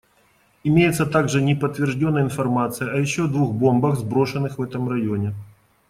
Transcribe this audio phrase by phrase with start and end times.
[0.63, 5.35] Имеется также неподтвержденная информация о еще двух бомбах, сброшенных в этом районе.